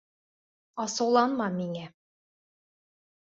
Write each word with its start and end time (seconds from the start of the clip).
Асыуланма 0.83 1.49
миңә. 1.59 1.85